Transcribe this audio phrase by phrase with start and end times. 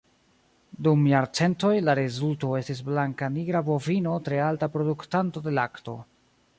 [0.87, 6.01] Dum jarcentoj, la rezulto estis blankanigra bovino tre alta produktanto de lakto.